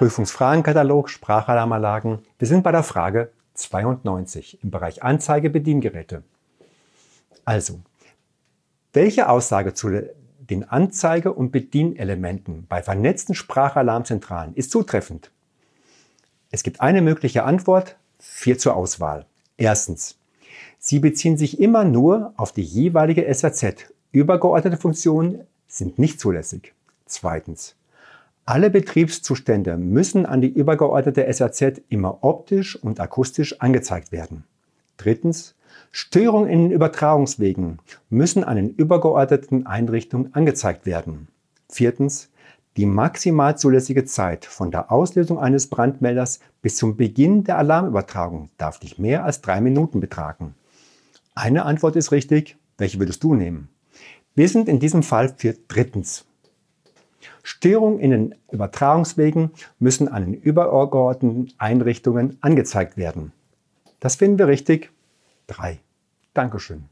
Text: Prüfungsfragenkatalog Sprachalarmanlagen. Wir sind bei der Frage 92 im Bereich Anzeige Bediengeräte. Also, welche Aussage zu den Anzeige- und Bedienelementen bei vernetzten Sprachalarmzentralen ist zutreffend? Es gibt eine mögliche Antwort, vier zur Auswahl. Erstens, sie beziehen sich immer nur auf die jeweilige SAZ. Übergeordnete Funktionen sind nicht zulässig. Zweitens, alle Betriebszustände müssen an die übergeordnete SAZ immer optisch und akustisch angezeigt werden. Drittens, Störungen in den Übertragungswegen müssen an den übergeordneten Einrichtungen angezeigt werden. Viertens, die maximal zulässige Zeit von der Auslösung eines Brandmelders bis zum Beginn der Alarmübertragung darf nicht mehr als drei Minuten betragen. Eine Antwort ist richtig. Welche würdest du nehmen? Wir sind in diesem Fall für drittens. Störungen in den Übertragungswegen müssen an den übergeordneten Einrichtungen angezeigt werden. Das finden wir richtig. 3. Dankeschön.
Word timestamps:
Prüfungsfragenkatalog 0.00 1.10
Sprachalarmanlagen. 1.10 2.20
Wir 2.38 2.48
sind 2.48 2.62
bei 2.62 2.72
der 2.72 2.82
Frage 2.82 3.32
92 3.52 4.64
im 4.64 4.70
Bereich 4.70 5.02
Anzeige 5.02 5.50
Bediengeräte. 5.50 6.22
Also, 7.44 7.80
welche 8.94 9.28
Aussage 9.28 9.74
zu 9.74 9.90
den 10.38 10.66
Anzeige- 10.66 11.34
und 11.34 11.50
Bedienelementen 11.50 12.64
bei 12.66 12.82
vernetzten 12.82 13.34
Sprachalarmzentralen 13.34 14.54
ist 14.54 14.70
zutreffend? 14.70 15.32
Es 16.50 16.62
gibt 16.62 16.80
eine 16.80 17.02
mögliche 17.02 17.44
Antwort, 17.44 17.96
vier 18.18 18.56
zur 18.56 18.76
Auswahl. 18.76 19.26
Erstens, 19.58 20.16
sie 20.78 20.98
beziehen 20.98 21.36
sich 21.36 21.60
immer 21.60 21.84
nur 21.84 22.32
auf 22.38 22.52
die 22.52 22.62
jeweilige 22.62 23.26
SAZ. 23.34 23.92
Übergeordnete 24.12 24.78
Funktionen 24.78 25.46
sind 25.68 25.98
nicht 25.98 26.18
zulässig. 26.20 26.72
Zweitens, 27.04 27.76
alle 28.50 28.68
Betriebszustände 28.68 29.76
müssen 29.76 30.26
an 30.26 30.40
die 30.40 30.48
übergeordnete 30.48 31.32
SAZ 31.32 31.82
immer 31.88 32.24
optisch 32.24 32.74
und 32.74 32.98
akustisch 32.98 33.60
angezeigt 33.60 34.10
werden. 34.10 34.42
Drittens, 34.96 35.54
Störungen 35.92 36.50
in 36.50 36.62
den 36.62 36.70
Übertragungswegen 36.72 37.78
müssen 38.08 38.42
an 38.42 38.56
den 38.56 38.70
übergeordneten 38.70 39.66
Einrichtungen 39.66 40.34
angezeigt 40.34 40.84
werden. 40.84 41.28
Viertens, 41.68 42.28
die 42.76 42.86
maximal 42.86 43.56
zulässige 43.56 44.04
Zeit 44.04 44.46
von 44.46 44.72
der 44.72 44.90
Auslösung 44.90 45.38
eines 45.38 45.68
Brandmelders 45.68 46.40
bis 46.60 46.74
zum 46.74 46.96
Beginn 46.96 47.44
der 47.44 47.56
Alarmübertragung 47.56 48.50
darf 48.58 48.82
nicht 48.82 48.98
mehr 48.98 49.24
als 49.24 49.42
drei 49.42 49.60
Minuten 49.60 50.00
betragen. 50.00 50.56
Eine 51.36 51.66
Antwort 51.66 51.94
ist 51.94 52.10
richtig. 52.10 52.56
Welche 52.78 52.98
würdest 52.98 53.22
du 53.22 53.36
nehmen? 53.36 53.68
Wir 54.34 54.48
sind 54.48 54.68
in 54.68 54.80
diesem 54.80 55.04
Fall 55.04 55.32
für 55.36 55.54
drittens. 55.68 56.24
Störungen 57.42 58.00
in 58.00 58.10
den 58.10 58.34
Übertragungswegen 58.50 59.50
müssen 59.78 60.08
an 60.08 60.24
den 60.24 60.34
übergeordneten 60.34 61.52
Einrichtungen 61.58 62.38
angezeigt 62.40 62.96
werden. 62.96 63.32
Das 64.00 64.16
finden 64.16 64.38
wir 64.38 64.48
richtig. 64.48 64.90
3. 65.48 65.78
Dankeschön. 66.34 66.84